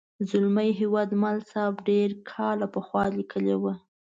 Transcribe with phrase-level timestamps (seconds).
[0.29, 3.73] زلمي هیوادمل صاحب ډېر کاله پخوا لیکلې وه.